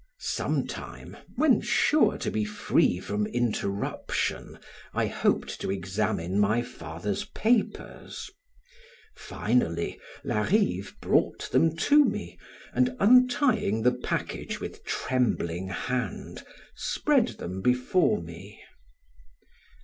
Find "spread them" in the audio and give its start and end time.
16.73-17.61